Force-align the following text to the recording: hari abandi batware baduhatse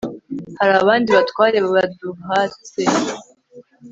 hari 0.59 0.73
abandi 0.81 1.09
batware 1.17 1.57
baduhatse 1.73 2.81